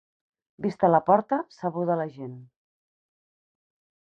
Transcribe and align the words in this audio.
Vista 0.65 0.89
la 0.93 1.01
porta, 1.09 1.39
sabuda 1.57 1.99
la 2.01 2.09
gent. 2.17 2.35